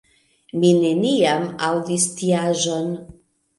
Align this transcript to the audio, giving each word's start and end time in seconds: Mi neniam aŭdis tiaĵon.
Mi 0.63 0.71
neniam 0.77 1.45
aŭdis 1.69 2.09
tiaĵon. 2.25 2.93